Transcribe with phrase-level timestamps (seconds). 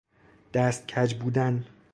[0.53, 1.65] دست کج بودن